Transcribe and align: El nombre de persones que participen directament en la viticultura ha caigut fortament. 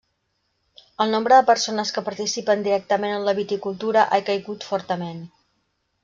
El 1.03 1.11
nombre 1.15 1.35
de 1.39 1.43
persones 1.49 1.91
que 1.97 2.03
participen 2.07 2.63
directament 2.67 3.13
en 3.17 3.27
la 3.27 3.35
viticultura 3.41 4.07
ha 4.17 4.19
caigut 4.31 4.65
fortament. 4.71 5.21